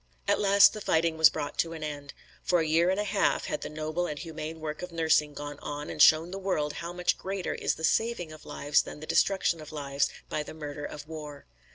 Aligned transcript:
At 0.27 0.39
last 0.39 0.73
the 0.73 0.81
fighting 0.81 1.15
was 1.15 1.29
brought 1.29 1.59
to 1.59 1.73
an 1.73 1.83
end. 1.83 2.15
For 2.41 2.59
a 2.59 2.65
year 2.65 2.89
and 2.89 2.99
a 2.99 3.03
half 3.03 3.45
had 3.45 3.61
the 3.61 3.69
noble 3.69 4.07
and 4.07 4.17
humane 4.17 4.59
work 4.59 4.81
of 4.81 4.91
nursing 4.91 5.35
gone 5.35 5.59
on 5.59 5.91
and 5.91 6.01
shown 6.01 6.31
the 6.31 6.39
world 6.39 6.73
how 6.81 6.91
much 6.91 7.19
greater 7.19 7.53
is 7.53 7.75
the 7.75 7.83
saving 7.83 8.31
of 8.31 8.43
lives 8.43 8.81
than 8.81 8.99
the 8.99 9.05
destruction 9.05 9.61
of 9.61 9.71
lives 9.71 10.09
by 10.27 10.41
the 10.41 10.55
murder 10.55 10.85
of 10.85 11.07
war. 11.07 11.45